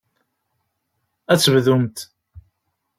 [1.31, 1.97] Ad tebdumt.